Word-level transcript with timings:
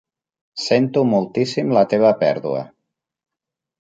Sento 0.67 1.03
moltíssim 1.11 1.75
la 1.79 1.85
teva 1.93 2.15
pèrdua. 2.25 2.67